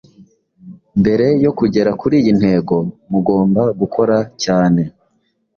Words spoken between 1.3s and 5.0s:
yo kugera kuriyi ntego mugomba gukora cyane